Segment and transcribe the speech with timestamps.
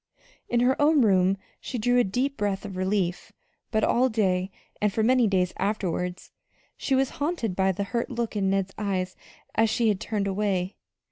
[0.49, 3.31] In her own room she drew a deep breath of relief;
[3.69, 4.49] but all day,
[4.81, 6.19] and for many days afterward,
[6.75, 9.15] she was haunted by the hurt look in Ned's eyes
[9.53, 10.75] as she had turned away.